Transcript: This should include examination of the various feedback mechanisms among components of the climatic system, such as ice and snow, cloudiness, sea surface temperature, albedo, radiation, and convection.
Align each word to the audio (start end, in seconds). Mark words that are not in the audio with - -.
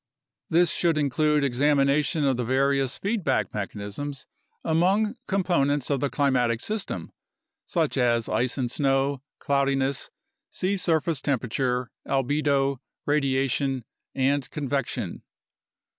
This 0.49 0.71
should 0.71 0.97
include 0.97 1.43
examination 1.43 2.23
of 2.25 2.35
the 2.35 2.43
various 2.43 2.97
feedback 2.97 3.53
mechanisms 3.53 4.25
among 4.63 5.15
components 5.27 5.91
of 5.91 5.99
the 5.99 6.09
climatic 6.09 6.59
system, 6.59 7.11
such 7.67 7.97
as 7.97 8.27
ice 8.27 8.57
and 8.57 8.71
snow, 8.71 9.21
cloudiness, 9.37 10.09
sea 10.49 10.75
surface 10.75 11.21
temperature, 11.21 11.91
albedo, 12.07 12.79
radiation, 13.05 13.85
and 14.15 14.49
convection. 14.49 15.21